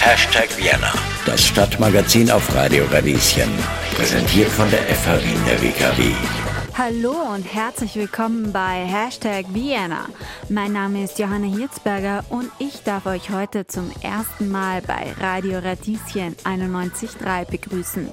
[0.00, 0.94] Hashtag Vienna,
[1.26, 3.50] das Stadtmagazin auf Radio Radieschen.
[3.94, 6.55] Präsentiert von der FH Wien der WKW.
[6.78, 10.10] Hallo und herzlich willkommen bei Hashtag Vienna.
[10.50, 15.58] Mein Name ist Johanna Hirzberger und ich darf euch heute zum ersten Mal bei Radio
[15.58, 18.10] Radieschen 91.3 begrüßen.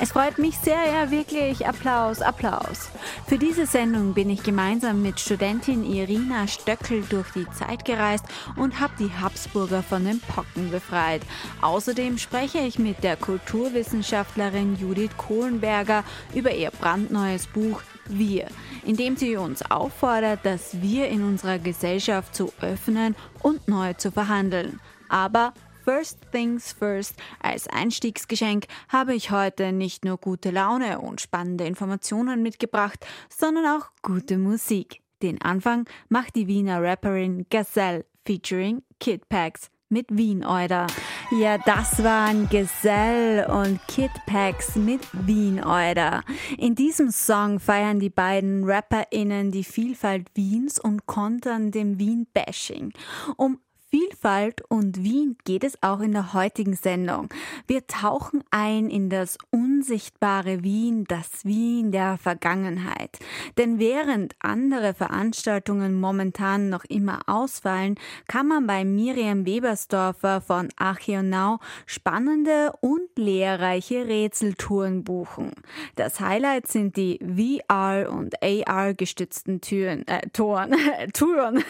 [0.00, 1.66] Es freut mich sehr, ja wirklich.
[1.66, 2.88] Applaus, Applaus.
[3.26, 8.78] Für diese Sendung bin ich gemeinsam mit Studentin Irina Stöckel durch die Zeit gereist und
[8.78, 11.22] habe die Habsburger von den Pocken befreit.
[11.62, 18.48] Außerdem spreche ich mit der Kulturwissenschaftlerin Judith Kohlenberger über ihr brandneues Buch wir,
[18.84, 24.80] indem sie uns auffordert, dass wir in unserer Gesellschaft zu öffnen und neu zu verhandeln.
[25.08, 25.54] Aber
[25.84, 32.42] First Things First, als Einstiegsgeschenk habe ich heute nicht nur gute Laune und spannende Informationen
[32.42, 35.02] mitgebracht, sondern auch gute Musik.
[35.22, 40.86] Den Anfang macht die Wiener Rapperin Gazelle featuring Kid Packs mit Wien Euder.
[41.30, 46.22] Ja, das waren Gesell und Kid Packs mit Wien Euder.
[46.58, 52.92] In diesem Song feiern die beiden RapperInnen die Vielfalt Wiens und kontern dem Wien-Bashing.
[53.36, 53.58] Um
[53.94, 57.28] Vielfalt und Wien geht es auch in der heutigen Sendung.
[57.68, 63.20] Wir tauchen ein in das unsichtbare Wien, das Wien der Vergangenheit.
[63.56, 67.94] Denn während andere Veranstaltungen momentan noch immer ausfallen,
[68.26, 75.52] kann man bei Miriam Webersdorfer von Archionau spannende und lehrreiche Rätseltouren buchen.
[75.94, 80.74] Das Highlight sind die VR und AR gestützten Türen, äh, Toren,
[81.12, 81.62] Touren.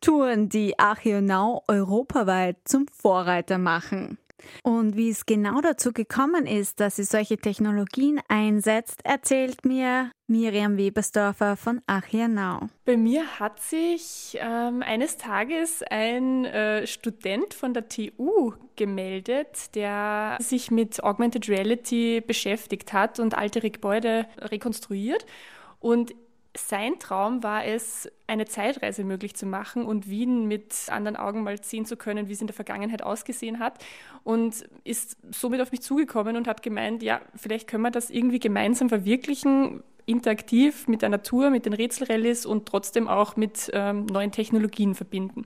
[0.00, 4.18] Touren, die Archionau europaweit zum Vorreiter machen.
[4.62, 10.76] Und wie es genau dazu gekommen ist, dass sie solche Technologien einsetzt, erzählt mir Miriam
[10.76, 12.68] Webersdorfer von Achienau.
[12.84, 20.36] Bei mir hat sich ähm, eines Tages ein äh, Student von der TU gemeldet, der
[20.40, 25.26] sich mit Augmented Reality beschäftigt hat und alte Gebäude rekonstruiert.
[25.80, 26.14] Und
[26.58, 31.62] sein Traum war es, eine Zeitreise möglich zu machen und Wien mit anderen Augen mal
[31.62, 33.84] sehen zu können, wie es in der Vergangenheit ausgesehen hat.
[34.24, 38.38] Und ist somit auf mich zugekommen und hat gemeint, ja, vielleicht können wir das irgendwie
[38.38, 44.32] gemeinsam verwirklichen, interaktiv mit der Natur, mit den Rätselrallies und trotzdem auch mit ähm, neuen
[44.32, 45.44] Technologien verbinden.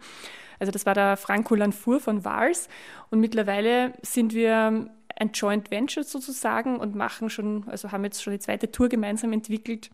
[0.61, 2.69] Also das war der Franco Lanfour von Vars
[3.11, 8.33] und mittlerweile sind wir ein Joint Venture sozusagen und machen schon, also haben jetzt schon
[8.33, 9.91] die zweite Tour gemeinsam entwickelt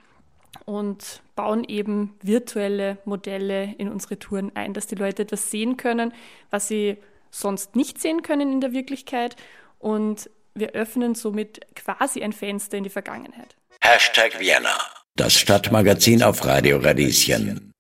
[0.65, 6.13] und bauen eben virtuelle Modelle in unsere Touren ein, dass die Leute etwas sehen können,
[6.51, 6.99] was sie
[7.31, 9.37] sonst nicht sehen können in der Wirklichkeit.
[9.79, 13.57] Und wir öffnen somit quasi ein Fenster in die Vergangenheit.
[13.81, 14.77] Hashtag Vienna,
[15.15, 17.73] das Stadtmagazin auf Radio Radieschen.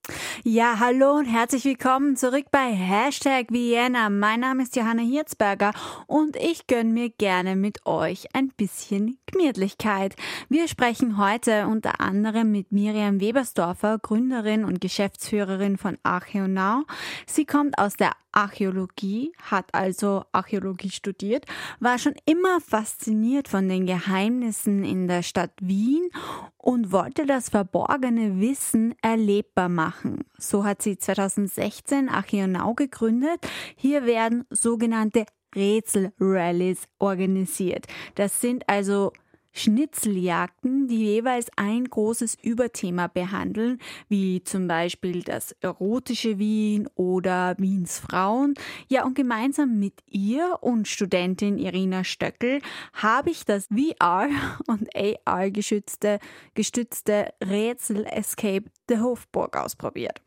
[0.42, 4.08] Ja, hallo und herzlich willkommen zurück bei Hashtag Vienna.
[4.08, 5.72] Mein Name ist Johanna Hirzberger
[6.06, 10.16] und ich gönne mir gerne mit euch ein bisschen Gemütlichkeit.
[10.48, 16.82] Wir sprechen heute unter anderem mit Miriam Webersdorfer, Gründerin und Geschäftsführerin von Archäonau.
[17.26, 21.44] Sie kommt aus der Archäologie, hat also Archäologie studiert,
[21.80, 26.08] war schon immer fasziniert von den Geheimnissen in der Stadt Wien
[26.56, 30.24] und wollte das verborgene Wissen erlebbar machen.
[30.36, 33.40] So hat sie 2016 Archäonau gegründet.
[33.76, 37.86] Hier werden sogenannte Rätselrallies organisiert.
[38.14, 39.12] Das sind also
[39.52, 43.78] Schnitzeljagden, die jeweils ein großes Überthema behandeln,
[44.08, 48.54] wie zum Beispiel das erotische Wien oder Wiens Frauen.
[48.88, 52.60] Ja, und gemeinsam mit ihr und Studentin Irina Stöckel
[52.92, 54.28] habe ich das VR
[54.66, 56.18] und AR gestützte,
[56.54, 60.22] gestützte Rätsel Escape der Hofburg ausprobiert.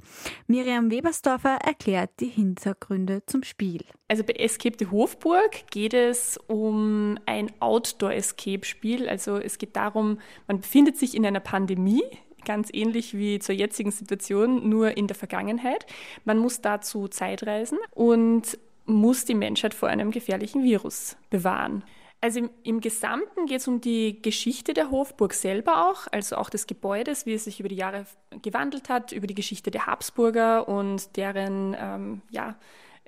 [0.47, 3.83] Miriam Webersdorfer erklärt die Hintergründe zum Spiel.
[4.07, 9.07] Also bei Escape the Hofburg geht es um ein Outdoor-Escape-Spiel.
[9.11, 12.03] Also es geht darum, man befindet sich in einer Pandemie,
[12.45, 15.85] ganz ähnlich wie zur jetzigen Situation, nur in der Vergangenheit.
[16.23, 21.83] Man muss dazu Zeitreisen und muss die Menschheit vor einem gefährlichen Virus bewahren.
[22.21, 26.49] Also im, im Gesamten geht es um die Geschichte der Hofburg selber auch, also auch
[26.49, 28.05] des Gebäudes, wie es sich über die Jahre
[28.41, 32.55] gewandelt hat, über die Geschichte der Habsburger und deren ähm, ja,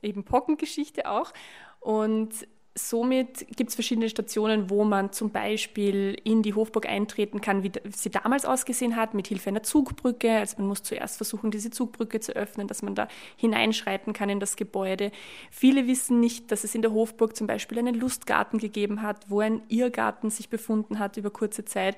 [0.02, 1.32] eben Pockengeschichte auch.
[1.80, 7.62] Und somit gibt es verschiedene Stationen, wo man zum Beispiel in die Hofburg eintreten kann,
[7.62, 10.32] wie sie damals ausgesehen hat, mit Hilfe einer Zugbrücke.
[10.32, 14.40] Also man muss zuerst versuchen, diese Zugbrücke zu öffnen, dass man da hineinschreiten kann in
[14.40, 15.12] das Gebäude.
[15.52, 19.40] Viele wissen nicht, dass es in der Hofburg zum Beispiel einen Lustgarten gegeben hat, wo
[19.40, 21.96] ein Irrgarten sich befunden hat über kurze Zeit.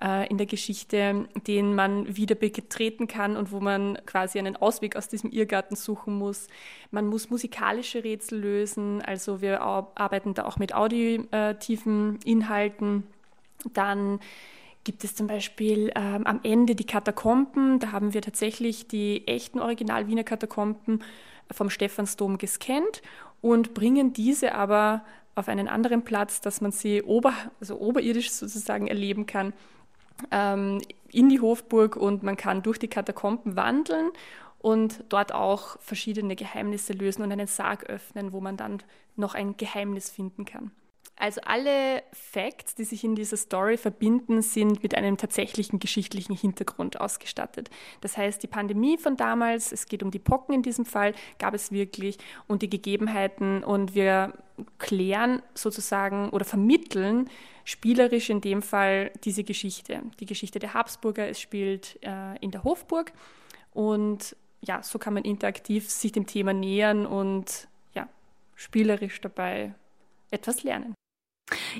[0.00, 4.96] Äh, in der Geschichte, den man wieder betreten kann und wo man quasi einen Ausweg
[4.96, 6.48] aus diesem Irrgarten suchen muss.
[6.90, 13.04] Man muss musikalische Rätsel lösen, also wir arbeiten da auch mit auditiven Inhalten.
[13.72, 14.20] Dann
[14.84, 17.80] gibt es zum Beispiel ähm, am Ende die Katakomben.
[17.80, 21.02] Da haben wir tatsächlich die echten Original-Wiener Katakomben
[21.50, 23.02] vom Stephansdom gescannt
[23.40, 25.04] und bringen diese aber
[25.34, 29.52] auf einen anderen Platz, dass man sie ober, also oberirdisch sozusagen erleben kann,
[30.30, 30.80] ähm,
[31.10, 34.10] in die Hofburg und man kann durch die Katakomben wandeln
[34.58, 38.82] und dort auch verschiedene Geheimnisse lösen und einen Sarg öffnen, wo man dann
[39.16, 40.70] noch ein Geheimnis finden kann.
[41.18, 47.00] Also alle Facts, die sich in dieser Story verbinden, sind mit einem tatsächlichen geschichtlichen Hintergrund
[47.00, 47.70] ausgestattet.
[48.02, 51.54] Das heißt, die Pandemie von damals, es geht um die Pocken in diesem Fall, gab
[51.54, 54.34] es wirklich und die Gegebenheiten und wir
[54.78, 57.30] klären sozusagen oder vermitteln
[57.64, 60.02] spielerisch in dem Fall diese Geschichte.
[60.20, 63.12] Die Geschichte der Habsburger, es spielt äh, in der Hofburg
[63.72, 68.08] und ja, so kann man interaktiv sich dem Thema nähern und ja,
[68.54, 69.74] spielerisch dabei
[70.30, 70.94] etwas lernen.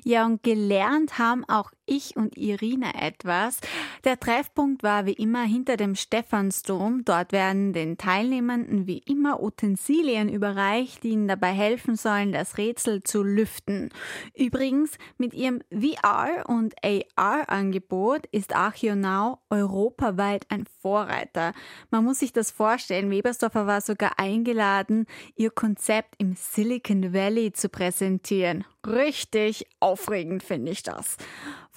[0.04, 3.60] Ja, und gelernt haben auch ich und Irina etwas.
[4.04, 7.04] Der Treffpunkt war wie immer hinter dem Stephansdom.
[7.04, 13.02] Dort werden den Teilnehmenden wie immer Utensilien überreicht, die ihnen dabei helfen sollen, das Rätsel
[13.02, 13.90] zu lüften.
[14.34, 21.52] Übrigens, mit ihrem VR- und AR-Angebot ist Archionau europaweit ein Vorreiter.
[21.90, 25.06] Man muss sich das vorstellen, Webersdorfer war sogar eingeladen,
[25.36, 28.64] ihr Konzept im Silicon Valley zu präsentieren.
[28.86, 31.16] Richtig aufregend finde ich das.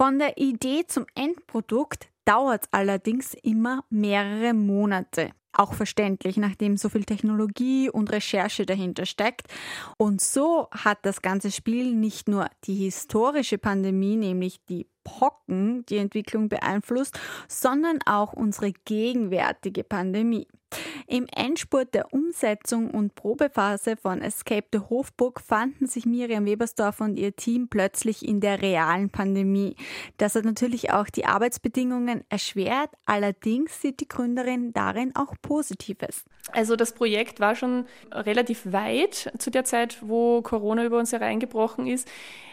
[0.02, 5.32] Von der Idee zum Endprodukt dauert es allerdings immer mehrere Monate.
[5.52, 9.48] Auch verständlich, nachdem so viel Technologie und Recherche dahinter steckt.
[9.98, 15.98] Und so hat das ganze Spiel nicht nur die historische Pandemie, nämlich die Pocken, die
[15.98, 20.48] Entwicklung beeinflusst, sondern auch unsere gegenwärtige Pandemie.
[21.08, 27.18] Im Endspurt der Umsetzung und Probephase von Escape the Hofburg fanden sich Miriam Webersdorf und
[27.18, 29.76] ihr Team plötzlich in der realen Pandemie.
[30.18, 36.26] Das hat natürlich auch die Arbeitsbedingungen erschwert, allerdings sieht die Gründerin darin auch Positives.
[36.52, 41.88] Also das Projekt war schon relativ weit zu der Zeit, wo Corona über uns hereingebrochen
[41.88, 42.08] ist.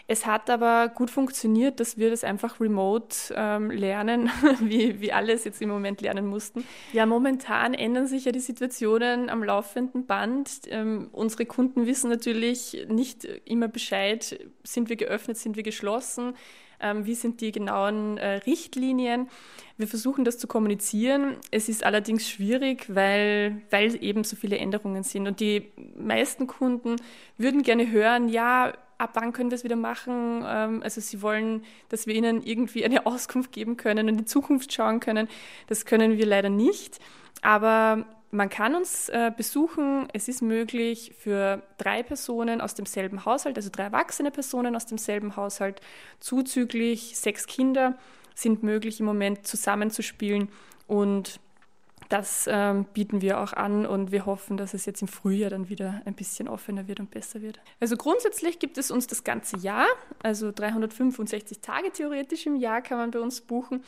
[0.08, 4.30] Es hat aber gut funktioniert, dass wir das einfach remote ähm, lernen,
[4.60, 6.64] wie, wie alles jetzt im Moment lernen mussten.
[6.92, 10.60] Ja, momentan ändern sich ja die Situationen am laufenden Band.
[10.68, 16.34] Ähm, unsere Kunden wissen natürlich nicht immer Bescheid, sind wir geöffnet, sind wir geschlossen.
[16.78, 19.28] Ähm, wie sind die genauen äh, Richtlinien.
[19.78, 21.36] Wir versuchen das zu kommunizieren.
[21.50, 25.26] Es ist allerdings schwierig, weil, weil eben so viele Änderungen sind.
[25.26, 26.96] Und die meisten Kunden
[27.38, 30.44] würden gerne hören, ja, ab wann können wir es wieder machen?
[30.46, 34.24] Ähm, also sie wollen, dass wir ihnen irgendwie eine Auskunft geben können und in die
[34.24, 35.28] Zukunft schauen können.
[35.66, 36.98] Das können wir leider nicht.
[37.42, 40.08] Aber man kann uns äh, besuchen.
[40.12, 45.36] Es ist möglich für drei Personen aus demselben Haushalt, also drei erwachsene Personen aus demselben
[45.36, 45.80] Haushalt,
[46.20, 47.96] zuzüglich sechs Kinder
[48.34, 50.48] sind möglich im Moment zusammenzuspielen
[50.86, 51.40] und
[52.08, 55.68] das ähm, bieten wir auch an und wir hoffen, dass es jetzt im Frühjahr dann
[55.68, 57.60] wieder ein bisschen offener wird und besser wird.
[57.80, 59.86] Also grundsätzlich gibt es uns das ganze Jahr,
[60.22, 63.82] also 365 Tage theoretisch im Jahr kann man bei uns buchen.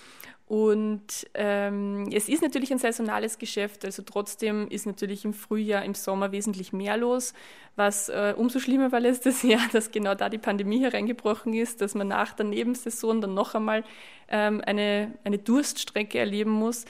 [0.48, 5.94] Und ähm, es ist natürlich ein saisonales Geschäft, also trotzdem ist natürlich im Frühjahr, im
[5.94, 7.34] Sommer wesentlich mehr los,
[7.76, 11.94] was äh, umso schlimmer war letztes Jahr, dass genau da die Pandemie hereingebrochen ist, dass
[11.94, 13.84] man nach der Nebensaison dann noch einmal
[14.28, 16.86] ähm, eine, eine Durststrecke erleben muss.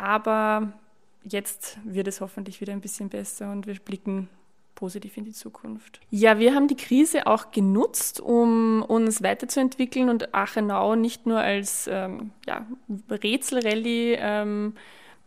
[0.00, 0.72] Aber
[1.24, 4.30] jetzt wird es hoffentlich wieder ein bisschen besser und wir blicken
[4.74, 6.00] positiv in die Zukunft.
[6.08, 11.86] Ja, wir haben die Krise auch genutzt, um uns weiterzuentwickeln und Achenau nicht nur als
[11.92, 12.66] ähm, ja,
[13.10, 14.74] Rätselrallye ähm,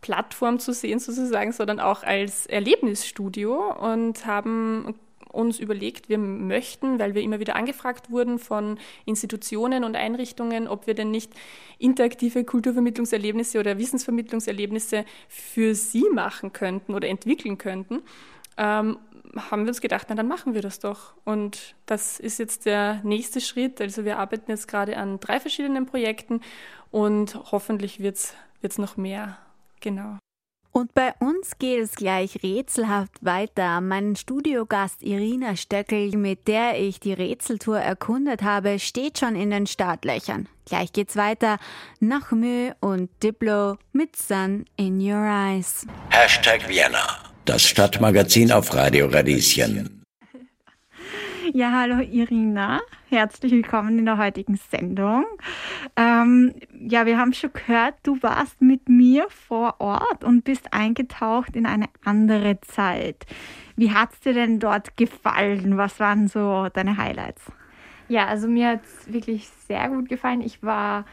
[0.00, 4.96] Plattform zu sehen sozusagen, sondern auch als Erlebnisstudio und haben
[5.34, 10.86] uns überlegt, wir möchten, weil wir immer wieder angefragt wurden von Institutionen und Einrichtungen, ob
[10.86, 11.32] wir denn nicht
[11.78, 18.02] interaktive Kulturvermittlungserlebnisse oder Wissensvermittlungserlebnisse für sie machen könnten oder entwickeln könnten.
[18.56, 18.98] Ähm,
[19.36, 21.14] haben wir uns gedacht, na dann machen wir das doch.
[21.24, 23.80] Und das ist jetzt der nächste Schritt.
[23.80, 26.40] Also wir arbeiten jetzt gerade an drei verschiedenen Projekten
[26.90, 28.16] und hoffentlich wird
[28.62, 29.38] es noch mehr.
[29.80, 30.18] Genau.
[30.76, 33.80] Und bei uns geht es gleich rätselhaft weiter.
[33.80, 39.68] Mein Studiogast Irina Stöckel, mit der ich die Rätseltour erkundet habe, steht schon in den
[39.68, 40.48] Startlöchern.
[40.66, 41.58] Gleich geht's weiter
[42.00, 45.86] nach Mö und Diplo mit Sun in Your Eyes.
[46.10, 50.03] Hashtag Vienna, das Stadtmagazin auf Radio Radieschen.
[51.52, 52.80] Ja, hallo Irina.
[53.10, 55.26] Herzlich willkommen in der heutigen Sendung.
[55.94, 61.54] Ähm, ja, wir haben schon gehört, du warst mit mir vor Ort und bist eingetaucht
[61.54, 63.26] in eine andere Zeit.
[63.76, 65.76] Wie hat es dir denn dort gefallen?
[65.76, 67.52] Was waren so deine Highlights?
[68.08, 70.40] Ja, also mir hat es wirklich sehr gut gefallen.
[70.40, 71.04] Ich war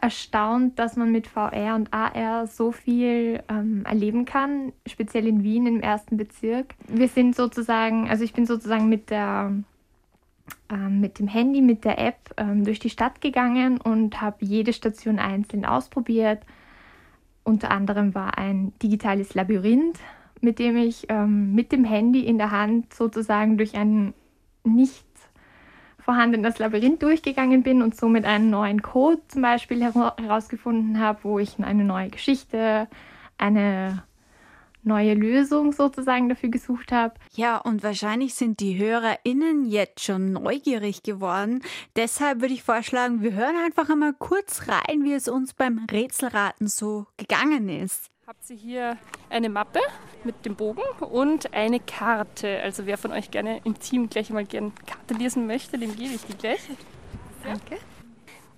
[0.00, 5.66] erstaunt, dass man mit VR und AR so viel ähm, erleben kann, speziell in Wien
[5.66, 6.74] im ersten Bezirk.
[6.88, 9.52] Wir sind sozusagen, also ich bin sozusagen mit der
[10.70, 14.72] ähm, mit dem Handy, mit der App ähm, durch die Stadt gegangen und habe jede
[14.72, 16.42] Station einzeln ausprobiert.
[17.44, 19.98] Unter anderem war ein digitales Labyrinth,
[20.40, 24.12] mit dem ich ähm, mit dem Handy in der Hand sozusagen durch ein
[24.64, 25.04] nicht
[26.04, 31.58] vorhandenes Labyrinth durchgegangen bin und somit einen neuen Code zum Beispiel herausgefunden habe, wo ich
[31.58, 32.88] eine neue Geschichte,
[33.38, 34.02] eine
[34.82, 37.14] neue Lösung sozusagen dafür gesucht habe.
[37.34, 41.62] Ja, und wahrscheinlich sind die HörerInnen jetzt schon neugierig geworden.
[41.96, 46.68] Deshalb würde ich vorschlagen, wir hören einfach einmal kurz rein, wie es uns beim Rätselraten
[46.68, 49.80] so gegangen ist habt ihr hier eine Mappe
[50.24, 52.60] mit dem Bogen und eine Karte.
[52.62, 56.14] Also wer von euch gerne im Team gleich mal gerne Karte lesen möchte, dem gebe
[56.14, 56.60] ich die gleich.
[57.42, 57.76] Danke.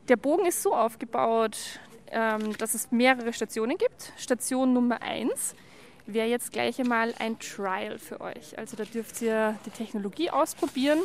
[0.09, 1.81] Der Bogen ist so aufgebaut,
[2.13, 4.13] ähm, dass es mehrere Stationen gibt.
[4.17, 5.57] Station Nummer 1
[6.07, 8.57] wäre jetzt gleich einmal ein Trial für euch.
[8.57, 11.01] Also da dürft ihr die Technologie ausprobieren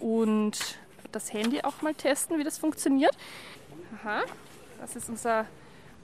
[0.00, 0.78] und
[1.12, 3.14] das Handy auch mal testen, wie das funktioniert.
[4.00, 4.22] Aha,
[4.80, 5.46] das ist unser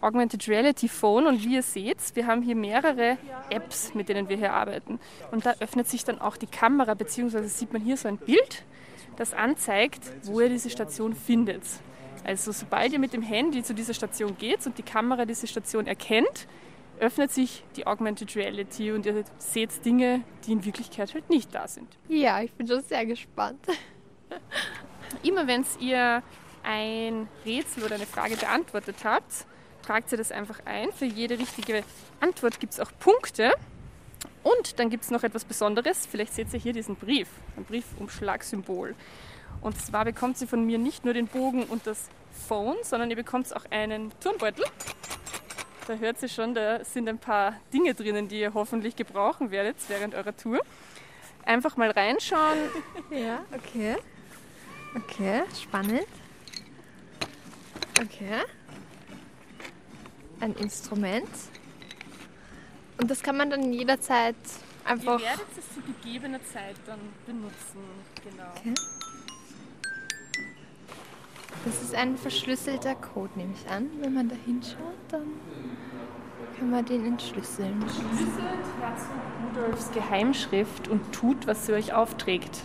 [0.02, 3.18] Augmented Reality Phone und wie ihr seht, wir haben hier mehrere
[3.50, 4.98] Apps, mit denen wir hier arbeiten.
[5.30, 8.64] Und da öffnet sich dann auch die Kamera, beziehungsweise sieht man hier so ein Bild,
[9.16, 11.62] das anzeigt, wo ihr diese Station findet.
[12.24, 15.86] Also sobald ihr mit dem Handy zu dieser Station geht und die Kamera diese Station
[15.86, 16.46] erkennt,
[16.98, 21.66] öffnet sich die Augmented Reality und ihr seht Dinge, die in Wirklichkeit halt nicht da
[21.66, 21.88] sind.
[22.08, 23.66] Ja, ich bin schon sehr gespannt.
[25.22, 26.22] Immer wenn ihr
[26.62, 29.46] ein Rätsel oder eine Frage beantwortet habt,
[29.82, 30.92] tragt ihr das einfach ein.
[30.92, 31.82] Für jede richtige
[32.20, 33.52] Antwort gibt es auch Punkte.
[34.42, 36.06] Und dann gibt es noch etwas Besonderes.
[36.06, 38.94] Vielleicht seht ihr hier diesen Brief, ein Briefumschlagsymbol.
[39.60, 42.08] Und zwar bekommt sie von mir nicht nur den Bogen und das
[42.48, 44.64] Phone, sondern ihr bekommt auch einen Turnbeutel.
[45.86, 49.76] Da hört sie schon, da sind ein paar Dinge drinnen, die ihr hoffentlich gebrauchen werdet
[49.88, 50.60] während eurer Tour.
[51.44, 52.58] Einfach mal reinschauen.
[53.10, 53.96] Ja, okay.
[54.94, 56.06] Okay, spannend.
[58.00, 58.44] Okay
[60.40, 61.28] ein Instrument.
[63.00, 64.36] Und das kann man dann jederzeit
[64.84, 65.18] einfach.
[65.18, 67.80] Ihr werdet es zu gegebener Zeit dann benutzen,
[68.22, 68.50] genau.
[68.56, 68.74] Okay.
[71.64, 73.90] Das ist ein verschlüsselter Code, nehme ich an.
[74.00, 75.26] Wenn man da hinschaut, dann
[76.58, 77.80] kann man den entschlüsseln.
[77.82, 78.30] Schlüsselt
[78.80, 82.62] Herzog Rudolfs Geheimschrift und tut, was sie euch aufträgt.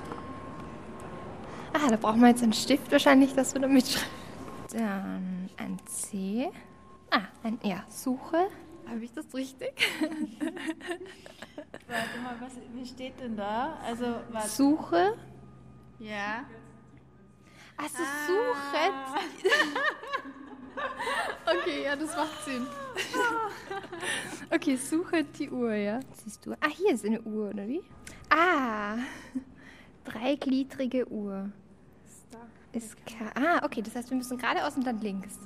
[1.74, 4.10] Ah, da brauchen wir jetzt einen Stift wahrscheinlich, dass wir da mitschreiben.
[4.72, 6.50] Dann ein C.
[7.12, 7.84] Ah, ein R.
[7.90, 8.48] Suche.
[8.88, 9.74] Habe ich das richtig?
[11.88, 13.80] Warte mal, was, wie steht denn da?
[13.84, 14.56] Also, was?
[14.56, 15.18] Suche.
[16.00, 16.46] Ja.
[17.78, 18.28] Also ah.
[18.28, 18.94] suche.
[21.60, 22.68] okay, ja, das macht Sinn.
[24.52, 26.00] okay, suche die Uhr, ja.
[26.24, 26.54] Siehst du?
[26.54, 27.84] Ah, hier ist eine Uhr, oder wie?
[28.30, 28.98] Ah,
[30.06, 31.52] dreigliedrige Uhr.
[32.76, 32.98] Ist
[33.36, 35.40] ah, okay, das heißt, wir müssen geradeaus und dann links.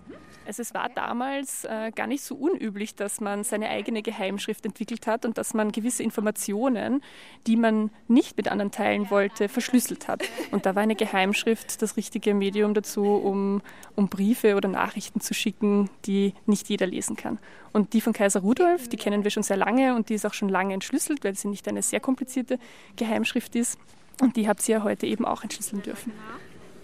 [0.48, 5.06] Also es war damals äh, gar nicht so unüblich, dass man seine eigene Geheimschrift entwickelt
[5.06, 7.04] hat und dass man gewisse Informationen,
[7.46, 10.24] die man nicht mit anderen teilen wollte, verschlüsselt hat.
[10.50, 13.62] Und da war eine Geheimschrift das richtige Medium dazu, um,
[13.96, 17.38] um Briefe oder Nachrichten zu schicken, die nicht jeder lesen kann.
[17.72, 20.34] Und die von Kaiser Rudolf, die kennen wir schon sehr lange und die ist auch
[20.34, 22.58] schon lange entschlüsselt, weil sie nicht eine sehr komplizierte
[22.96, 23.78] Geheimschrift ist.
[24.20, 26.12] Und die habt ihr ja heute eben auch entschlüsseln dürfen.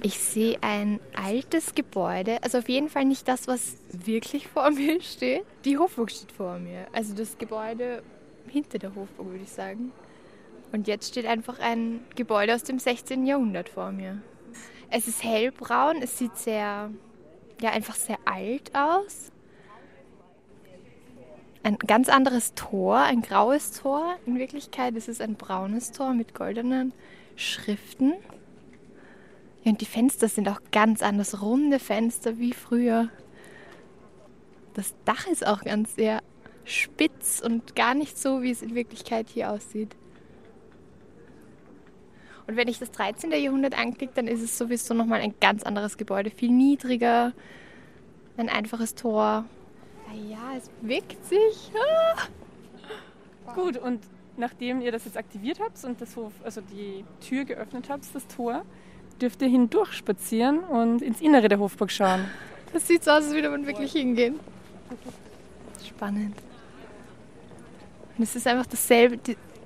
[0.02, 5.02] Ich sehe ein altes Gebäude, also auf jeden Fall nicht das, was wirklich vor mir
[5.02, 5.46] steht.
[5.64, 8.04] Die Hofburg steht vor mir, also das Gebäude
[8.48, 9.92] hinter der Hofburg, würde ich sagen.
[10.72, 13.26] Und jetzt steht einfach ein Gebäude aus dem 16.
[13.26, 14.22] Jahrhundert vor mir.
[14.90, 16.92] Es ist hellbraun, es sieht sehr,
[17.62, 19.32] ja, einfach sehr alt aus.
[21.64, 24.18] Ein ganz anderes Tor, ein graues Tor.
[24.28, 26.94] In Wirklichkeit ist es ein braunes Tor mit goldenen
[27.36, 28.14] Schriften.
[29.66, 33.10] Ja, und die Fenster sind auch ganz anders, runde Fenster wie früher.
[34.76, 36.22] Das Dach ist auch ganz sehr
[36.66, 39.96] spitz und gar nicht so, wie es in Wirklichkeit hier aussieht.
[42.48, 43.32] Und wenn ich das 13.
[43.32, 47.34] Jahrhundert anklicke, dann ist es sowieso nochmal ein ganz anderes Gebäude, viel niedriger,
[48.38, 49.46] ein einfaches Tor.
[50.08, 51.72] Ah ja, es bewegt sich.
[53.48, 53.54] Ah.
[53.56, 54.02] Gut, und
[54.38, 58.28] nachdem ihr das jetzt aktiviert habt und das Hof, also die Tür geöffnet habt, das
[58.28, 58.64] Tor,
[59.22, 62.26] dürft ihr hindurch spazieren und ins Innere der Hofburg schauen.
[62.74, 64.40] Das sieht so aus, als würde man wirklich hingehen.
[65.88, 66.36] Spannend.
[68.18, 69.18] Und es ist einfach dasselbe,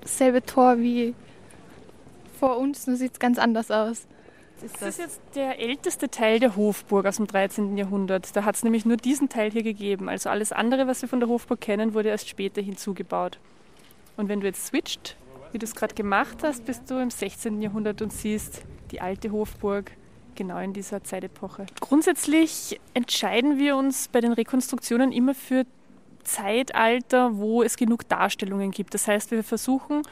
[0.02, 1.14] dasselbe Tor wie
[2.40, 4.06] vor uns, nur sieht es ganz anders aus.
[4.62, 7.78] Das ist jetzt der älteste Teil der Hofburg aus dem 13.
[7.78, 8.36] Jahrhundert.
[8.36, 10.10] Da hat es nämlich nur diesen Teil hier gegeben.
[10.10, 13.40] Also alles andere, was wir von der Hofburg kennen, wurde erst später hinzugebaut.
[14.18, 15.16] Und wenn du jetzt switcht,
[15.52, 17.62] wie du es gerade gemacht hast, bist du im 16.
[17.62, 19.92] Jahrhundert und siehst die alte Hofburg
[20.36, 21.66] genau in dieser Zeitepoche.
[21.80, 25.66] Grundsätzlich entscheiden wir uns bei den Rekonstruktionen immer für
[26.24, 28.94] Zeitalter, wo es genug Darstellungen gibt.
[28.94, 30.04] Das heißt, wir versuchen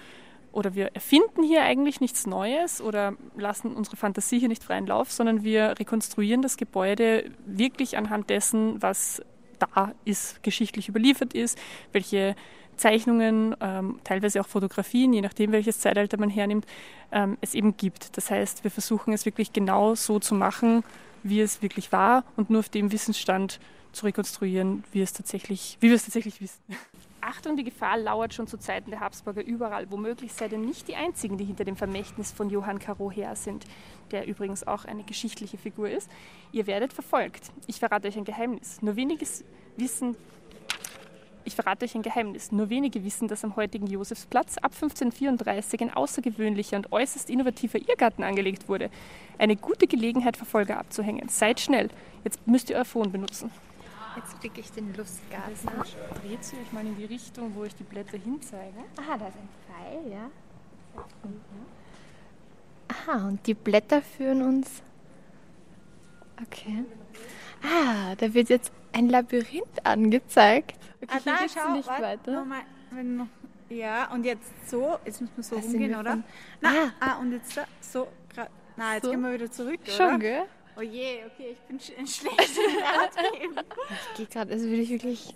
[0.52, 5.12] oder wir erfinden hier eigentlich nichts Neues oder lassen unsere Fantasie hier nicht freien Lauf,
[5.12, 9.22] sondern wir rekonstruieren das Gebäude wirklich anhand dessen, was
[9.60, 11.58] da ist, geschichtlich überliefert ist,
[11.92, 12.36] welche
[12.78, 16.66] Zeichnungen, ähm, teilweise auch Fotografien, je nachdem welches Zeitalter man hernimmt,
[17.12, 18.18] ähm, es eben gibt.
[18.18, 20.84] Das heißt, wir versuchen es wirklich genau so zu machen,
[21.24, 23.60] wie es wirklich war und nur auf dem Wissensstand
[23.92, 26.62] zu rekonstruieren, wie, es tatsächlich, wie wir es tatsächlich wissen.
[27.22, 29.92] Achtung, die Gefahr lauert schon zu Zeiten der Habsburger überall.
[29.92, 33.66] Womöglich seid ihr nicht die Einzigen, die hinter dem Vermächtnis von Johann Caro her sind,
[34.12, 36.10] der übrigens auch eine geschichtliche Figur ist.
[36.54, 37.52] Ihr werdet verfolgt.
[37.66, 38.82] Ich verrate euch ein Geheimnis.
[38.82, 39.44] Nur weniges
[39.76, 40.16] wissen
[41.48, 42.52] ich verrate euch ein Geheimnis.
[42.52, 48.24] Nur wenige wissen, dass am heutigen Josefsplatz ab 1534 ein außergewöhnlicher und äußerst innovativer Irrgarten
[48.24, 48.90] angelegt wurde.
[49.38, 51.30] Eine gute Gelegenheit, Verfolger abzuhängen.
[51.30, 51.90] Seid schnell.
[52.26, 53.50] Jetzt müsst ihr euer Phone benutzen.
[54.18, 55.54] Jetzt kriege ich den Lustgarten.
[56.22, 58.80] Dreht sie euch mal in die Richtung, wo ich die Blätter hinzeige.
[59.00, 60.30] Aha, da ist ein Pfeil, ja.
[62.90, 64.82] Aha, und die Blätter führen uns.
[66.42, 66.84] Okay.
[67.64, 70.78] Ah, da wird jetzt ein Labyrinth angezeigt.
[71.02, 72.32] Okay, ah, da, schau, nicht warte, weiter.
[72.32, 73.30] Nochmal, wenn,
[73.70, 76.24] ja, und jetzt so, jetzt müssen wir so Was rumgehen, oder?
[76.62, 76.92] Na, ah.
[77.00, 79.12] ah, und jetzt da, so, grad, na, jetzt so.
[79.12, 80.18] gehen wir wieder zurück, Schon, oder?
[80.18, 80.46] gell?
[80.78, 82.58] Oh je, okay, ich bin sch schlecht
[83.44, 85.36] in Ich gehe gerade, also will ich wirklich...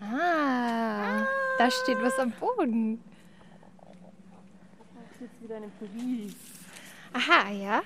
[0.00, 0.04] Ah,
[1.20, 1.26] ah,
[1.58, 3.02] da steht was am Boden.
[5.18, 6.34] Da ist wieder eine Brief.
[7.12, 7.82] Aha, ja.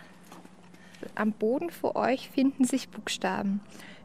[1.15, 3.61] Am Boden vor euch finden sich Buchstaben.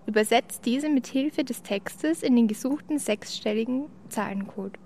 [0.06, 4.78] Übersetzt diese mit Hilfe des Textes in den gesuchten sechsstelligen Zahlencode.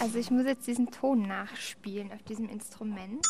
[0.00, 3.26] Also ich muss jetzt diesen Ton nachspielen auf diesem Instrument.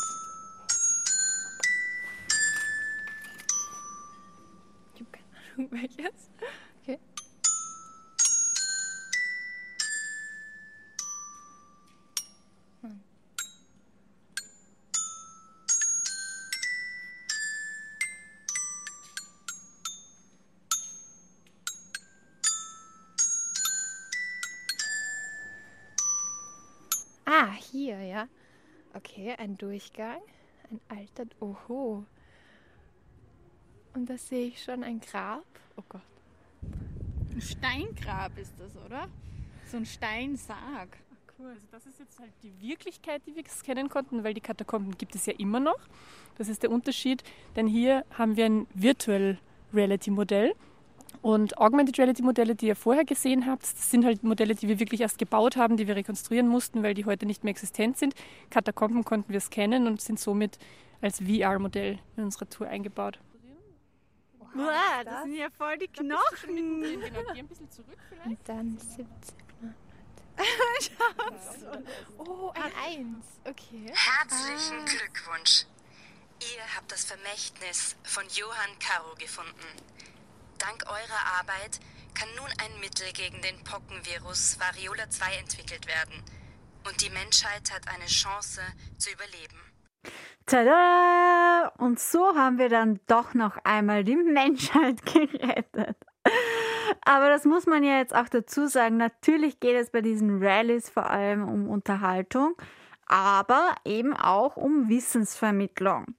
[5.57, 5.97] welches.
[5.99, 5.99] Okay.
[5.99, 6.07] Hm.
[27.73, 28.27] Hier, ja.
[28.93, 30.21] Okay, ein Durchgang.
[30.69, 31.25] Ein alter.
[31.39, 32.05] Oho.
[33.95, 35.43] Und da sehe ich schon ein Grab.
[35.75, 36.01] Oh Gott.
[37.33, 39.07] Ein Steingrab ist das, oder?
[39.65, 40.97] So ein Steinsarg.
[41.37, 41.49] Cool.
[41.49, 45.15] Also das ist jetzt halt die Wirklichkeit, die wir kennen konnten, weil die Katakomben gibt
[45.15, 45.79] es ja immer noch.
[46.37, 47.23] Das ist der Unterschied,
[47.55, 49.39] denn hier haben wir ein Virtual
[49.73, 50.53] Reality Modell.
[51.21, 54.79] Und Augmented Reality Modelle, die ihr vorher gesehen habt, das sind halt Modelle, die wir
[54.79, 58.13] wirklich erst gebaut haben, die wir rekonstruieren mussten, weil die heute nicht mehr existent sind.
[58.49, 60.57] Katakomben konnten wir scannen und sind somit
[61.01, 63.19] als VR-Modell in unsere Tour eingebaut.
[64.53, 64.69] Wow,
[65.03, 66.81] das, das sind ja voll die Knochen.
[66.81, 68.27] Genau, geh ein bisschen zurück vielleicht.
[68.27, 69.07] Und dann 17.
[70.79, 71.65] Schatz.
[72.17, 73.25] Oh, ein Eins.
[73.45, 73.91] Okay.
[73.93, 74.85] Herzlichen ah.
[74.85, 75.65] Glückwunsch.
[76.39, 79.53] Ihr habt das Vermächtnis von Johann Caro gefunden.
[80.63, 81.81] Dank eurer Arbeit
[82.13, 86.23] kann nun ein Mittel gegen den Pockenvirus Variola 2 entwickelt werden.
[86.87, 88.61] Und die Menschheit hat eine Chance
[88.97, 89.59] zu überleben.
[90.45, 91.73] Tada!
[91.77, 95.97] Und so haben wir dann doch noch einmal die Menschheit gerettet.
[97.01, 98.95] Aber das muss man ja jetzt auch dazu sagen.
[98.95, 102.55] Natürlich geht es bei diesen Rallyes vor allem um Unterhaltung,
[103.05, 106.15] aber eben auch um Wissensvermittlung.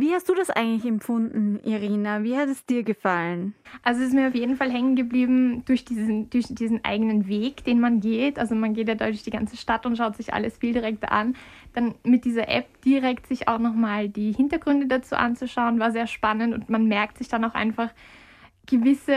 [0.00, 2.22] Wie hast du das eigentlich empfunden, Irina?
[2.22, 3.54] Wie hat es dir gefallen?
[3.82, 7.64] Also es ist mir auf jeden Fall hängen geblieben durch diesen, durch diesen eigenen Weg,
[7.64, 8.38] den man geht.
[8.38, 11.36] Also man geht ja durch die ganze Stadt und schaut sich alles viel direkter an.
[11.74, 16.54] Dann mit dieser App direkt sich auch nochmal die Hintergründe dazu anzuschauen, war sehr spannend
[16.54, 17.90] und man merkt sich dann auch einfach
[18.66, 19.14] gewisse,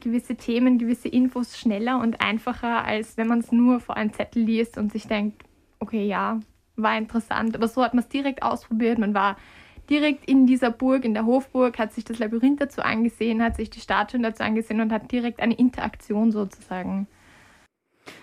[0.00, 4.44] gewisse Themen, gewisse Infos schneller und einfacher, als wenn man es nur vor einem Zettel
[4.44, 5.42] liest und sich denkt,
[5.78, 6.40] okay, ja,
[6.76, 7.54] war interessant.
[7.54, 8.98] Aber so hat man es direkt ausprobiert.
[8.98, 9.36] Man war
[9.90, 13.70] direkt in dieser Burg, in der Hofburg, hat sich das Labyrinth dazu angesehen, hat sich
[13.70, 17.06] die Statuen dazu angesehen und hat direkt eine Interaktion sozusagen.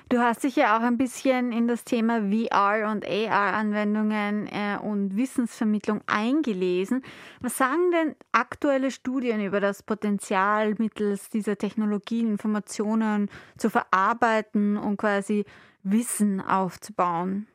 [0.09, 5.15] Du hast dich ja auch ein bisschen in das Thema VR und AR-Anwendungen äh, und
[5.15, 7.03] Wissensvermittlung eingelesen.
[7.41, 14.97] Was sagen denn aktuelle Studien über das Potenzial mittels dieser Technologien, Informationen zu verarbeiten und
[14.97, 15.45] quasi
[15.83, 17.47] Wissen aufzubauen?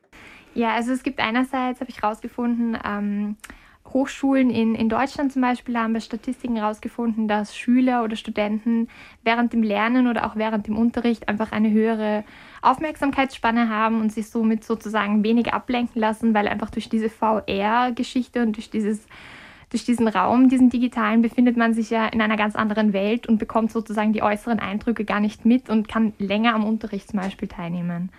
[0.55, 3.37] Ja, also es gibt einerseits, habe ich herausgefunden, ähm,
[3.93, 8.89] Hochschulen in, in Deutschland zum Beispiel haben bei Statistiken herausgefunden, dass Schüler oder Studenten
[9.23, 12.25] während dem Lernen oder auch während dem Unterricht einfach eine höhere
[12.63, 18.57] Aufmerksamkeitsspanne haben und sich somit sozusagen weniger ablenken lassen, weil einfach durch diese VR-Geschichte und
[18.57, 19.07] durch dieses
[19.71, 23.39] durch diesen Raum, diesen digitalen, befindet man sich ja in einer ganz anderen Welt und
[23.39, 27.49] bekommt sozusagen die äußeren Eindrücke gar nicht mit und kann länger am Unterricht zum Beispiel
[27.49, 28.11] teilnehmen.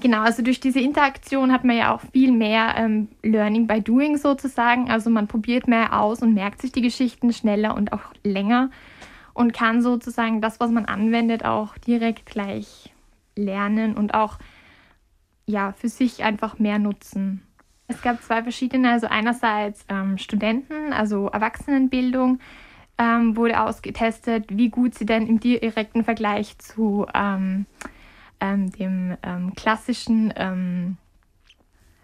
[0.00, 4.16] Genau, also durch diese Interaktion hat man ja auch viel mehr ähm, Learning by Doing
[4.16, 4.90] sozusagen.
[4.90, 8.70] Also man probiert mehr aus und merkt sich die Geschichten schneller und auch länger
[9.34, 12.92] und kann sozusagen das, was man anwendet, auch direkt gleich
[13.36, 14.38] lernen und auch
[15.46, 17.42] ja für sich einfach mehr nutzen.
[17.88, 22.38] Es gab zwei verschiedene, also einerseits ähm, Studenten, also Erwachsenenbildung,
[22.98, 27.66] ähm, wurde ausgetestet, wie gut sie denn im direkten Vergleich zu ähm,
[28.42, 30.96] ähm, dem ähm, klassischen ähm,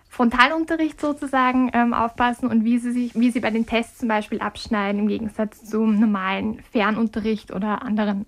[0.08, 4.40] Frontalunterricht sozusagen ähm, aufpassen und wie sie, sich, wie sie bei den Tests zum Beispiel
[4.40, 8.24] abschneiden im Gegensatz zum normalen Fernunterricht oder anderen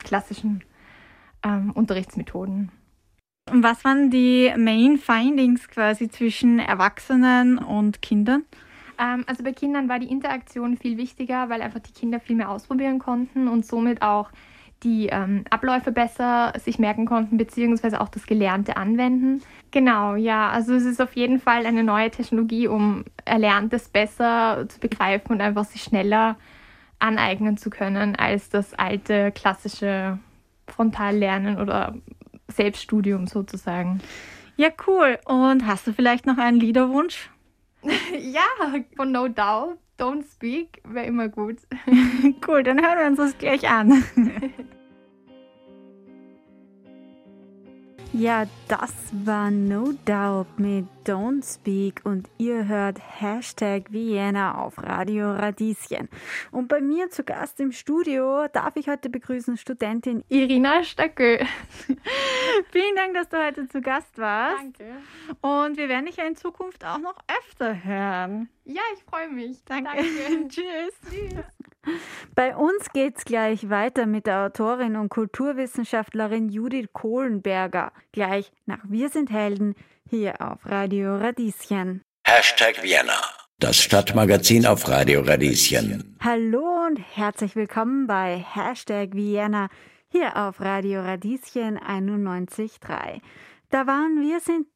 [0.00, 0.64] klassischen
[1.44, 2.72] ähm, Unterrichtsmethoden.
[3.50, 8.44] Und was waren die Main Findings quasi zwischen Erwachsenen und Kindern?
[8.98, 12.50] Ähm, also bei Kindern war die Interaktion viel wichtiger, weil einfach die Kinder viel mehr
[12.50, 14.30] ausprobieren konnten und somit auch
[14.82, 19.42] die ähm, Abläufe besser sich merken konnten, beziehungsweise auch das Gelernte anwenden.
[19.70, 24.80] Genau, ja, also es ist auf jeden Fall eine neue Technologie, um Erlerntes besser zu
[24.80, 26.36] begreifen und einfach sich schneller
[26.98, 30.18] aneignen zu können als das alte klassische
[30.68, 31.94] Frontallernen oder
[32.48, 34.00] Selbststudium sozusagen.
[34.56, 35.18] Ja, cool.
[35.24, 37.30] Und hast du vielleicht noch einen Liederwunsch?
[37.82, 38.42] ja,
[38.96, 39.78] von No Doubt.
[39.98, 41.58] Don't Speak wäre immer gut.
[42.48, 44.02] cool, dann hören wir uns das gleich an.
[48.14, 48.92] Ja, das
[49.24, 56.10] war No Doubt mit Don't Speak und ihr hört Hashtag Vienna auf Radio Radieschen.
[56.50, 61.38] Und bei mir zu Gast im Studio darf ich heute begrüßen Studentin Irina Stöckel.
[62.70, 64.62] Vielen Dank, dass du heute zu Gast warst.
[64.62, 64.92] Danke.
[65.40, 68.50] Und wir werden dich ja in Zukunft auch noch öfter hören.
[68.66, 69.64] Ja, ich freue mich.
[69.64, 69.90] Danke.
[69.90, 70.48] Danke.
[70.48, 71.00] Tschüss.
[71.10, 71.44] Tschüss.
[72.34, 77.92] Bei uns geht's gleich weiter mit der Autorin und Kulturwissenschaftlerin Judith Kohlenberger.
[78.12, 79.74] Gleich nach Wir sind Helden
[80.08, 82.02] hier auf Radio Radieschen.
[82.24, 83.20] Hashtag Vienna.
[83.58, 86.16] Das Stadtmagazin auf Radio Radieschen.
[86.20, 89.68] Hallo und herzlich willkommen bei Hashtag Vienna
[90.08, 93.20] hier auf Radio Radieschen 91.3.
[93.72, 94.66] Da waren wir sind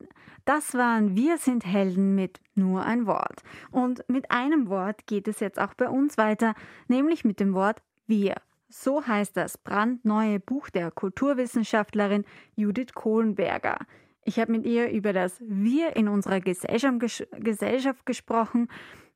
[0.46, 3.42] das waren Wir sind Helden mit nur ein Wort.
[3.72, 6.54] Und mit einem Wort geht es jetzt auch bei uns weiter,
[6.87, 8.37] nämlich mit dem Wort wir.
[8.68, 13.78] So heißt das brandneue Buch der Kulturwissenschaftlerin Judith Kohlenberger.
[14.24, 18.68] Ich habe mit ihr über das Wir in unserer Gesellschaft gesprochen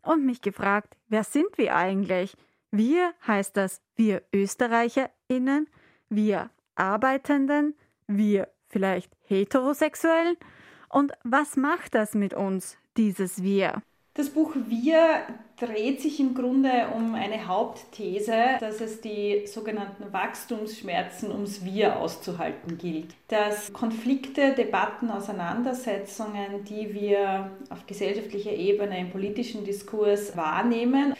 [0.02, 2.36] und mich gefragt, wer sind wir eigentlich?
[2.72, 5.68] Wir heißt das wir ÖsterreicherInnen,
[6.08, 7.76] wir Arbeitenden,
[8.08, 10.36] wir vielleicht Heterosexuellen?
[10.88, 13.82] Und was macht das mit uns, dieses Wir?
[14.14, 15.22] Das Buch Wir
[15.56, 22.76] dreht sich im Grunde um eine Hauptthese, dass es die sogenannten Wachstumsschmerzen ums Wir auszuhalten
[22.76, 23.14] gilt.
[23.28, 31.14] Dass Konflikte, Debatten, Auseinandersetzungen, die wir auf gesellschaftlicher Ebene im politischen Diskurs wahrnehmen,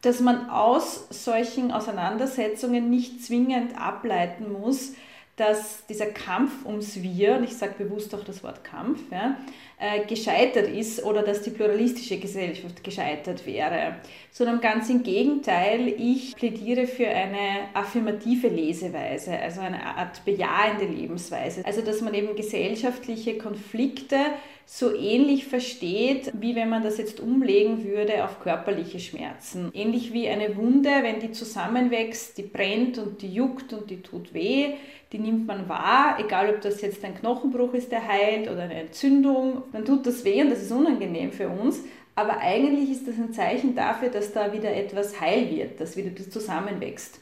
[0.00, 4.94] dass man aus solchen Auseinandersetzungen nicht zwingend ableiten muss,
[5.42, 9.36] dass dieser Kampf ums Wir, und ich sage bewusst auch das Wort Kampf, ja,
[9.76, 13.96] äh, gescheitert ist oder dass die pluralistische Gesellschaft gescheitert wäre,
[14.30, 21.66] sondern ganz im Gegenteil, ich plädiere für eine affirmative Leseweise, also eine Art bejahende Lebensweise,
[21.66, 24.16] also dass man eben gesellschaftliche Konflikte
[24.64, 29.70] so ähnlich versteht, wie wenn man das jetzt umlegen würde auf körperliche Schmerzen.
[29.74, 34.32] Ähnlich wie eine Wunde, wenn die zusammenwächst, die brennt und die juckt und die tut
[34.32, 34.74] weh,
[35.12, 38.80] die nimmt man wahr, egal ob das jetzt ein Knochenbruch ist, der heilt oder eine
[38.80, 41.80] Entzündung, dann tut das weh und das ist unangenehm für uns.
[42.14, 46.10] Aber eigentlich ist das ein Zeichen dafür, dass da wieder etwas heil wird, dass wieder
[46.10, 47.20] das zusammenwächst.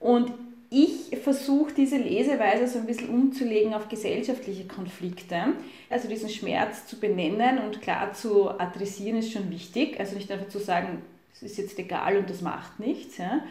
[0.00, 0.32] Und
[0.70, 5.54] ich versuche diese Leseweise so ein bisschen umzulegen auf gesellschaftliche Konflikte.
[5.88, 9.98] Also diesen Schmerz zu benennen und klar zu adressieren ist schon wichtig.
[9.98, 11.02] Also nicht einfach zu sagen,
[11.32, 13.16] es ist jetzt egal und das macht nichts.
[13.16, 13.42] Ja.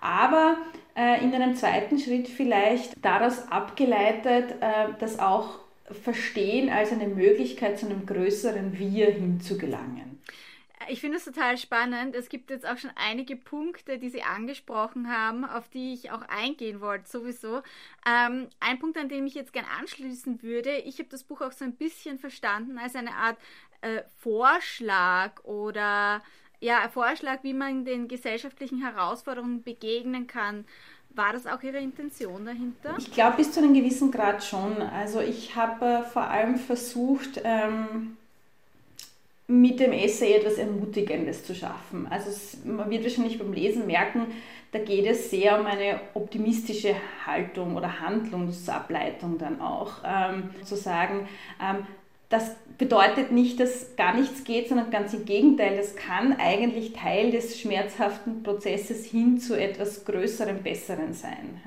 [0.00, 0.58] Aber
[0.94, 5.60] äh, in einem zweiten Schritt vielleicht daraus abgeleitet, äh, das auch
[5.90, 10.20] verstehen als eine Möglichkeit, zu einem größeren Wir hinzugelangen.
[10.88, 12.14] Ich finde es total spannend.
[12.14, 16.22] Es gibt jetzt auch schon einige Punkte, die Sie angesprochen haben, auf die ich auch
[16.28, 17.62] eingehen wollte, sowieso.
[18.06, 21.52] Ähm, ein Punkt, an den ich jetzt gerne anschließen würde, ich habe das Buch auch
[21.52, 23.38] so ein bisschen verstanden als eine Art
[23.80, 26.22] äh, Vorschlag oder
[26.60, 30.64] ja, Vorschlag, wie man den gesellschaftlichen Herausforderungen begegnen kann.
[31.10, 32.94] War das auch Ihre Intention dahinter?
[32.98, 34.82] Ich glaube, bis zu einem gewissen Grad schon.
[34.82, 38.18] Also ich habe äh, vor allem versucht, ähm,
[39.48, 42.08] mit dem Essay etwas Ermutigendes zu schaffen.
[42.10, 42.30] Also
[42.64, 44.26] man wird wahrscheinlich beim Lesen merken,
[44.72, 49.92] da geht es sehr um eine optimistische Haltung oder Handlungsableitung dann auch.
[50.04, 51.28] Ähm, zu sagen,
[51.62, 51.86] ähm,
[52.28, 57.30] das bedeutet nicht, dass gar nichts geht, sondern ganz im Gegenteil, das kann eigentlich Teil
[57.30, 61.60] des schmerzhaften Prozesses hin zu etwas Größerem, Besseren sein.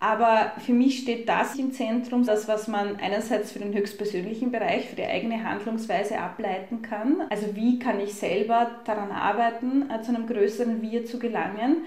[0.00, 4.88] Aber für mich steht das im Zentrum, das, was man einerseits für den höchstpersönlichen Bereich,
[4.88, 7.22] für die eigene Handlungsweise ableiten kann.
[7.30, 11.84] Also wie kann ich selber daran arbeiten, äh, zu einem größeren Wir zu gelangen?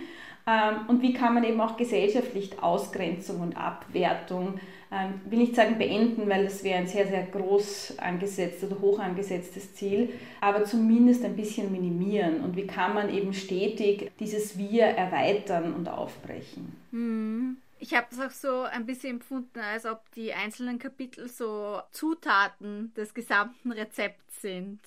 [0.48, 5.78] Ähm, und wie kann man eben auch gesellschaftlich Ausgrenzung und Abwertung ähm, will nicht sagen
[5.78, 11.26] beenden, weil das wäre ein sehr, sehr groß angesetztes oder hoch angesetztes Ziel, aber zumindest
[11.26, 12.42] ein bisschen minimieren.
[12.42, 16.74] Und wie kann man eben stetig dieses Wir erweitern und aufbrechen?
[16.92, 17.58] Hm.
[17.80, 22.94] Ich habe es auch so ein bisschen empfunden, als ob die einzelnen Kapitel so Zutaten
[22.96, 24.80] des gesamten Rezepts sind.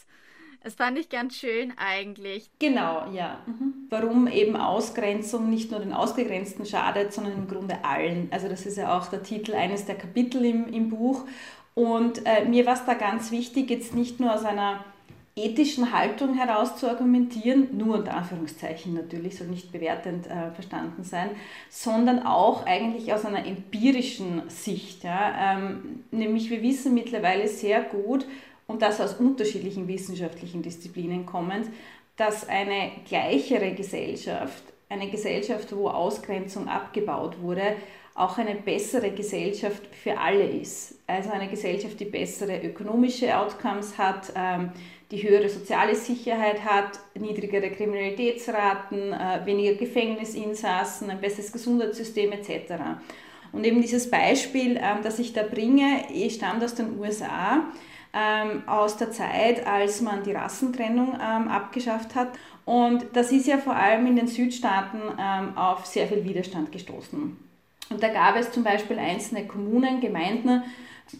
[0.63, 2.51] Das fand ich ganz schön eigentlich.
[2.59, 3.41] Genau, ja.
[3.47, 3.87] Mhm.
[3.89, 8.29] Warum eben Ausgrenzung nicht nur den Ausgegrenzten schadet, sondern im Grunde allen.
[8.31, 11.25] Also das ist ja auch der Titel eines der Kapitel im, im Buch.
[11.75, 14.85] Und äh, mir war es da ganz wichtig, jetzt nicht nur aus einer
[15.37, 21.31] ethischen Haltung heraus zu argumentieren, nur unter Anführungszeichen natürlich, soll nicht bewertend äh, verstanden sein,
[21.69, 25.05] sondern auch eigentlich aus einer empirischen Sicht.
[25.05, 25.57] Ja?
[25.57, 28.27] Ähm, nämlich wir wissen mittlerweile sehr gut,
[28.71, 31.67] und das aus unterschiedlichen wissenschaftlichen Disziplinen kommend,
[32.17, 37.75] dass eine gleichere Gesellschaft, eine Gesellschaft, wo Ausgrenzung abgebaut wurde,
[38.15, 40.99] auch eine bessere Gesellschaft für alle ist.
[41.07, 44.71] Also eine Gesellschaft, die bessere ökonomische Outcomes hat, ähm,
[45.11, 52.75] die höhere soziale Sicherheit hat, niedrigere Kriminalitätsraten, äh, weniger Gefängnisinsassen, ein besseres Gesundheitssystem etc.
[53.53, 57.65] Und eben dieses Beispiel, ähm, das ich da bringe, stammt aus den USA
[58.13, 62.29] ähm, aus der Zeit, als man die Rassentrennung ähm, abgeschafft hat.
[62.65, 65.01] Und das ist ja vor allem in den Südstaaten
[65.57, 67.37] auf sehr viel Widerstand gestoßen.
[67.89, 70.63] Und da gab es zum Beispiel einzelne Kommunen, Gemeinden,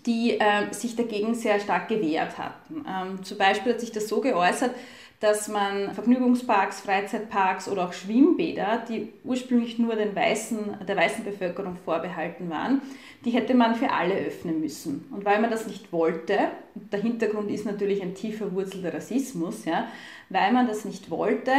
[0.07, 2.85] die äh, sich dagegen sehr stark gewehrt hatten.
[2.87, 4.75] Ähm, zum Beispiel hat sich das so geäußert,
[5.21, 11.77] dass man Vergnügungsparks, Freizeitparks oder auch Schwimmbäder, die ursprünglich nur den weißen, der weißen Bevölkerung
[11.77, 12.81] vorbehalten waren,
[13.27, 15.07] die hätte man für alle öffnen müssen.
[15.11, 16.39] Und weil man das nicht wollte,
[16.75, 19.89] der Hintergrund ist natürlich ein tiefer verwurzelter Rassismus, ja,
[20.31, 21.53] weil man das nicht wollte,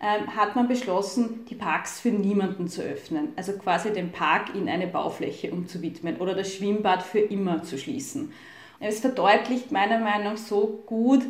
[0.00, 3.32] ähm, hat man beschlossen, die Parks für niemanden zu öffnen.
[3.34, 8.32] Also quasi den Park in eine Baufläche umzuwidmen oder das Schwimmbad für immer zu schließen.
[8.80, 11.22] Es verdeutlicht meiner Meinung nach so gut,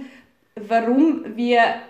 [0.68, 1.82] warum wir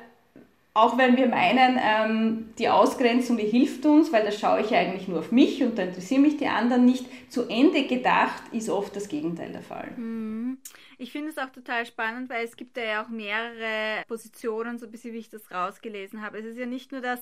[0.78, 5.09] auch wenn wir meinen, ähm, die Ausgrenzung, die hilft uns, weil da schaue ich eigentlich
[5.09, 8.94] nur auf mich und da interessieren mich die anderen nicht, zu Ende gedacht ist oft
[8.94, 9.90] das Gegenteil der Fall.
[9.96, 10.59] Mhm.
[10.96, 14.92] Ich finde es auch total spannend, weil es gibt ja auch mehrere Positionen, so ein
[14.92, 16.38] bisschen wie ich das rausgelesen habe.
[16.38, 17.20] Es ist ja nicht nur das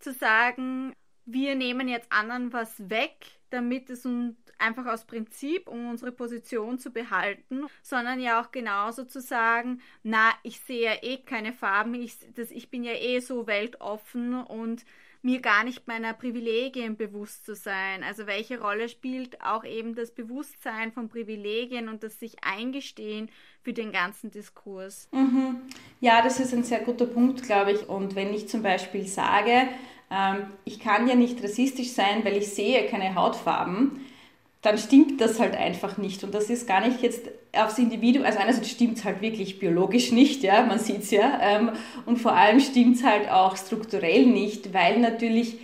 [0.00, 0.92] zu sagen,
[1.24, 3.16] wir nehmen jetzt anderen was weg,
[3.50, 9.04] damit es uns einfach aus Prinzip, um unsere Position zu behalten, sondern ja auch genauso
[9.04, 13.20] zu sagen, na, ich sehe ja eh keine Farben, ich, das, ich bin ja eh
[13.20, 14.84] so weltoffen und
[15.22, 18.04] mir gar nicht meiner Privilegien bewusst zu sein.
[18.04, 23.28] Also welche Rolle spielt auch eben das Bewusstsein von Privilegien und das sich eingestehen
[23.62, 25.08] für den ganzen Diskurs?
[25.12, 25.62] Mhm.
[26.00, 27.88] Ja, das ist ein sehr guter Punkt, glaube ich.
[27.88, 29.68] Und wenn ich zum Beispiel sage,
[30.10, 34.00] ähm, ich kann ja nicht rassistisch sein, weil ich sehe keine Hautfarben,
[34.62, 36.24] dann stimmt das halt einfach nicht.
[36.24, 40.12] Und das ist gar nicht jetzt aufs Individuum, also einerseits stimmt es halt wirklich biologisch
[40.12, 41.70] nicht, ja, man sieht es ja, ähm,
[42.06, 45.58] und vor allem stimmt es halt auch strukturell nicht, weil natürlich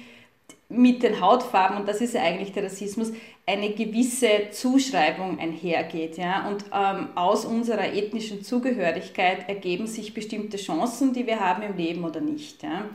[0.68, 3.12] mit den Hautfarben, und das ist ja eigentlich der Rassismus,
[3.46, 6.16] eine gewisse Zuschreibung einhergeht.
[6.16, 6.48] Ja?
[6.48, 12.04] Und ähm, aus unserer ethnischen Zugehörigkeit ergeben sich bestimmte Chancen, die wir haben im Leben
[12.04, 12.62] oder nicht.
[12.62, 12.87] Ja?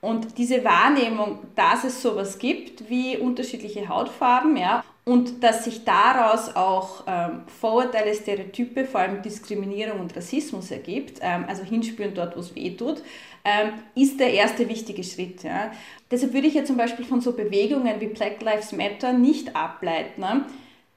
[0.00, 6.56] Und diese Wahrnehmung, dass es sowas gibt wie unterschiedliche Hautfarben, ja, und dass sich daraus
[6.56, 12.40] auch ähm, Vorurteile, Stereotype, vor allem Diskriminierung und Rassismus ergibt, ähm, also hinspüren dort, wo
[12.40, 13.02] es weh tut,
[13.44, 15.42] ähm, ist der erste wichtige Schritt.
[15.42, 15.72] Ja.
[16.10, 20.22] Deshalb würde ich ja zum Beispiel von so Bewegungen wie Black Lives Matter nicht ableiten,
[20.22, 20.46] ne,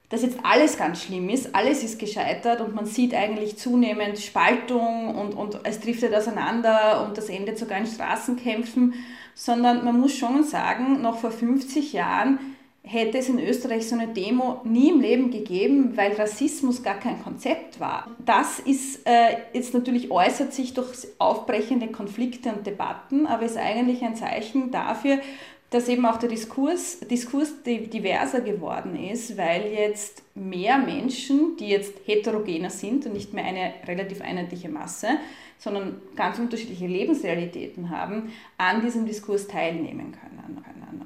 [0.10, 5.14] dass jetzt alles ganz schlimm ist, alles ist gescheitert und man sieht eigentlich zunehmend Spaltung
[5.14, 8.94] und, und es driftet auseinander und das endet sogar in Straßenkämpfen,
[9.36, 12.40] sondern man muss schon sagen, noch vor 50 Jahren
[12.88, 17.22] hätte es in Österreich so eine Demo nie im Leben gegeben, weil Rassismus gar kein
[17.22, 18.08] Konzept war.
[18.26, 24.04] Das ist äh, jetzt natürlich äußert sich durch aufbrechende Konflikte und Debatten, aber ist eigentlich
[24.04, 25.20] ein Zeichen dafür,
[25.70, 31.94] dass eben auch der Diskurs, Diskurs diverser geworden ist, weil jetzt mehr Menschen, die jetzt
[32.06, 35.10] heterogener sind und nicht mehr eine relativ einheitliche Masse,
[35.58, 40.38] sondern ganz unterschiedliche Lebensrealitäten haben, an diesem Diskurs teilnehmen können.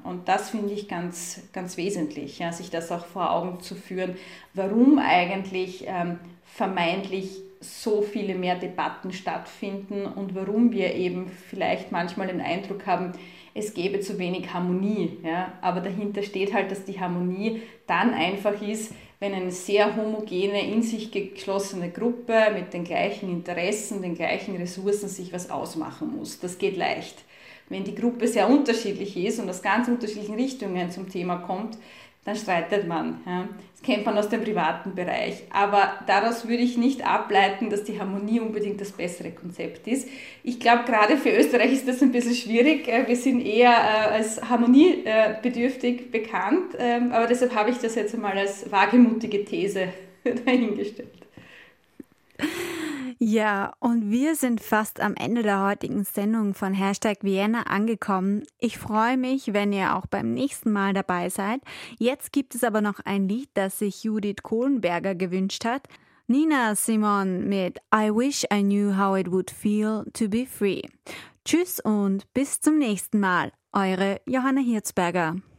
[0.04, 4.16] Und das finde ich ganz, ganz wesentlich, ja, sich das auch vor Augen zu führen,
[4.54, 12.26] warum eigentlich ähm, vermeintlich so viele mehr Debatten stattfinden und warum wir eben vielleicht manchmal
[12.26, 13.12] den Eindruck haben,
[13.54, 15.18] es gäbe zu wenig Harmonie.
[15.22, 15.52] Ja?
[15.60, 20.82] Aber dahinter steht halt, dass die Harmonie dann einfach ist, wenn eine sehr homogene, in
[20.82, 26.40] sich geschlossene Gruppe mit den gleichen Interessen, den gleichen Ressourcen sich was ausmachen muss.
[26.40, 27.22] Das geht leicht.
[27.72, 31.78] Wenn die Gruppe sehr unterschiedlich ist und aus ganz unterschiedlichen Richtungen zum Thema kommt,
[32.24, 33.20] dann streitet man.
[33.26, 33.48] Ja.
[33.72, 35.42] Das kennt man aus dem privaten Bereich.
[35.50, 40.06] Aber daraus würde ich nicht ableiten, dass die Harmonie unbedingt das bessere Konzept ist.
[40.44, 42.86] Ich glaube, gerade für Österreich ist das ein bisschen schwierig.
[42.86, 46.76] Äh, wir sind eher äh, als harmoniebedürftig bekannt.
[46.78, 49.88] Ähm, aber deshalb habe ich das jetzt einmal als wagemutige These
[50.44, 51.08] dahingestellt.
[53.18, 58.44] Ja, und wir sind fast am Ende der heutigen Sendung von Hashtag Vienna angekommen.
[58.58, 61.60] Ich freue mich, wenn ihr auch beim nächsten Mal dabei seid.
[61.98, 65.88] Jetzt gibt es aber noch ein Lied, das sich Judith Kohlenberger gewünscht hat.
[66.26, 70.82] Nina Simon mit I Wish I Knew How It Would Feel to Be Free.
[71.44, 73.52] Tschüss und bis zum nächsten Mal.
[73.72, 75.36] Eure Johanna Hirzberger.